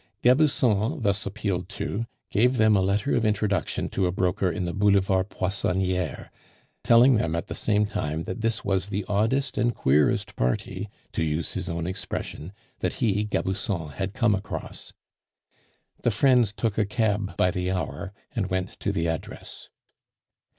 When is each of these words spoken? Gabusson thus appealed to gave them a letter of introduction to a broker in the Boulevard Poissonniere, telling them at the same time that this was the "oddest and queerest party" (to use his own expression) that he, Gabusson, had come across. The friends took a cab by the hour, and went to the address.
Gabusson 0.23 0.99
thus 1.03 1.27
appealed 1.27 1.69
to 1.77 2.07
gave 2.31 2.57
them 2.57 2.75
a 2.75 2.81
letter 2.81 3.15
of 3.15 3.23
introduction 3.23 3.87
to 3.89 4.07
a 4.07 4.11
broker 4.11 4.51
in 4.51 4.65
the 4.65 4.73
Boulevard 4.73 5.29
Poissonniere, 5.29 6.31
telling 6.83 7.17
them 7.17 7.35
at 7.35 7.45
the 7.45 7.53
same 7.53 7.85
time 7.85 8.23
that 8.23 8.41
this 8.41 8.65
was 8.65 8.87
the 8.87 9.05
"oddest 9.07 9.59
and 9.59 9.75
queerest 9.75 10.35
party" 10.35 10.89
(to 11.11 11.23
use 11.23 11.53
his 11.53 11.69
own 11.69 11.85
expression) 11.85 12.51
that 12.79 12.93
he, 12.93 13.23
Gabusson, 13.25 13.89
had 13.89 14.15
come 14.15 14.33
across. 14.33 14.91
The 16.01 16.09
friends 16.09 16.51
took 16.51 16.79
a 16.79 16.85
cab 16.87 17.37
by 17.37 17.51
the 17.51 17.69
hour, 17.69 18.11
and 18.35 18.49
went 18.49 18.79
to 18.79 18.91
the 18.91 19.07
address. 19.07 19.69